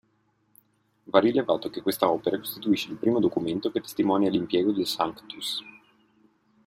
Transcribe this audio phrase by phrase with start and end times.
[1.03, 5.63] Va rilevato che questa opera costituisce il primo documento che testimonia l'impiego del Sanctus.